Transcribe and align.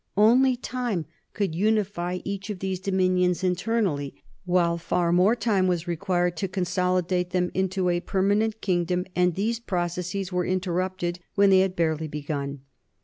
Only 0.17 0.55
time 0.55 1.05
could 1.33 1.53
unify 1.53 2.21
each 2.23 2.49
of 2.49 2.57
these 2.57 2.79
dominions 2.79 3.43
internally, 3.43 4.15
while 4.45 4.79
far 4.79 5.11
more 5.11 5.35
time 5.35 5.67
was 5.67 5.85
required 5.87 6.35
to 6.37 6.47
consolidate 6.47 7.29
them 7.29 7.51
into 7.53 7.87
a 7.87 7.99
permanent 7.99 8.61
kingdom, 8.61 9.05
and 9.15 9.35
these 9.35 9.59
processes 9.59 10.31
were 10.31 10.43
interrupted 10.43 11.19
when 11.35 11.51
they 11.51 11.59
had 11.59 11.75
barely 11.75 12.07
begun. 12.07 12.61